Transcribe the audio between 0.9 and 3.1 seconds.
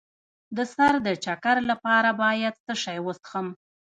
د چکر لپاره باید څه شی